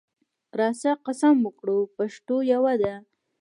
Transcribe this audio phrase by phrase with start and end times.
[0.59, 2.93] راسه قسم وکړو پښتو یوه ده